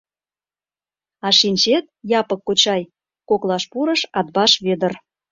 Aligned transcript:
—А 1.25 1.27
шинчет, 1.39 1.85
Япык 2.19 2.41
кочай,— 2.47 2.81
коклаш 3.29 3.63
пурыш 3.71 4.01
Атбаш 4.19 4.51
Вӧдыр. 4.65 4.93